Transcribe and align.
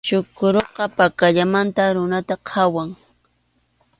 Chukuruqa 0.07 0.83
pakallamanta 0.97 1.83
runata 1.95 2.35
qhawan. 2.47 2.89